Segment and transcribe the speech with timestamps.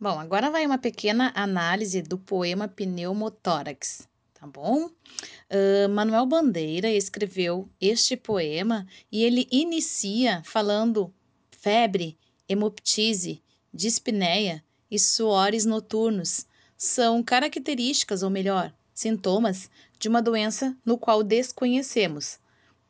[0.00, 4.84] Bom, agora vai uma pequena análise do poema Pneumotórax, tá bom?
[4.84, 11.12] Uh, Manuel Bandeira escreveu este poema e ele inicia falando
[11.50, 12.16] febre,
[12.48, 13.42] hemoptise,
[13.74, 16.46] dispneia e suores noturnos.
[16.76, 19.68] São características, ou melhor, sintomas
[19.98, 22.38] de uma doença no qual desconhecemos.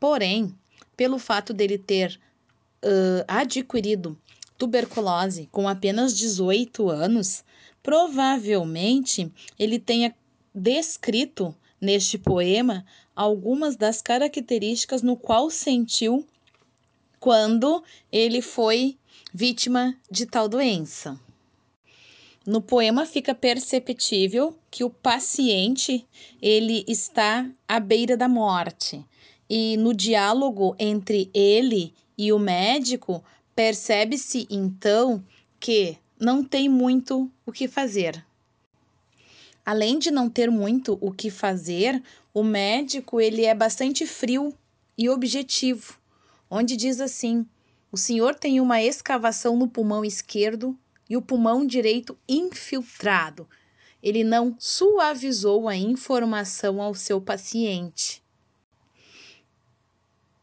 [0.00, 0.58] Porém,
[0.96, 2.18] pelo fato dele ter
[2.82, 4.18] uh, adquirido
[4.58, 7.44] tuberculose com apenas 18 anos,
[7.82, 10.14] provavelmente ele tenha
[10.54, 12.84] descrito neste poema
[13.14, 16.26] algumas das características no qual sentiu
[17.20, 18.96] quando ele foi
[19.32, 21.18] vítima de tal doença.
[22.46, 26.06] No poema fica perceptível que o paciente
[26.42, 29.02] ele está à beira da morte
[29.48, 33.24] e no diálogo entre ele e o médico
[33.54, 35.24] Percebe-se então
[35.60, 38.26] que não tem muito o que fazer.
[39.64, 42.02] Além de não ter muito o que fazer,
[42.32, 44.52] o médico ele é bastante frio
[44.98, 45.96] e objetivo,
[46.50, 47.46] onde diz assim:
[47.92, 50.76] o senhor tem uma escavação no pulmão esquerdo
[51.08, 53.48] e o pulmão direito infiltrado.
[54.02, 58.23] Ele não suavizou a informação ao seu paciente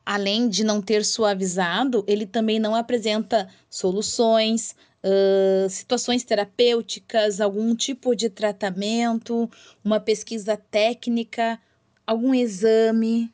[0.05, 8.15] além de não ter suavizado, ele também não apresenta soluções, uh, situações terapêuticas, algum tipo
[8.15, 9.49] de tratamento,
[9.83, 11.59] uma pesquisa técnica,
[12.05, 13.31] algum exame.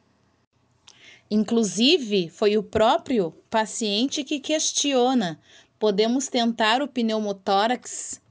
[1.29, 5.39] Inclusive, foi o próprio paciente que questiona:
[5.77, 8.21] podemos tentar o pneumotórax?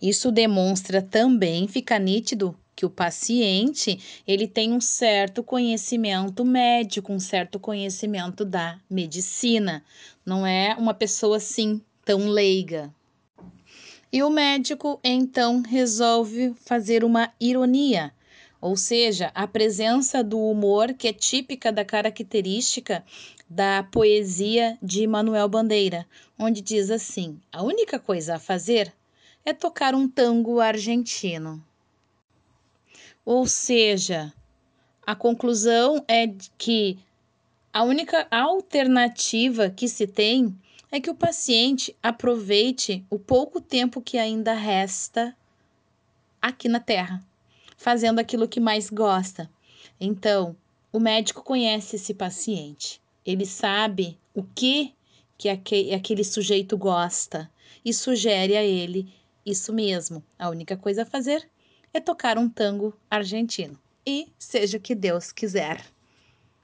[0.00, 7.18] Isso demonstra também, fica nítido, que o paciente ele tem um certo conhecimento médico, um
[7.18, 9.84] certo conhecimento da medicina,
[10.24, 12.94] não é uma pessoa assim tão leiga.
[14.12, 18.12] E o médico então resolve fazer uma ironia,
[18.60, 23.04] ou seja, a presença do humor que é típica da característica
[23.50, 26.06] da poesia de Manuel Bandeira,
[26.38, 28.92] onde diz assim: a única coisa a fazer
[29.44, 31.64] é tocar um tango argentino.
[33.24, 34.32] Ou seja,
[35.06, 36.26] a conclusão é
[36.56, 36.98] que
[37.72, 40.54] a única alternativa que se tem
[40.90, 45.36] é que o paciente aproveite o pouco tempo que ainda resta
[46.40, 47.22] aqui na Terra,
[47.76, 49.50] fazendo aquilo que mais gosta.
[50.00, 50.56] Então,
[50.92, 54.94] o médico conhece esse paciente, ele sabe o que
[55.36, 57.48] que aquele sujeito gosta
[57.84, 59.06] e sugere a ele
[59.50, 60.22] isso mesmo.
[60.38, 61.48] A única coisa a fazer
[61.92, 63.78] é tocar um tango argentino.
[64.06, 65.84] E seja o que Deus quiser.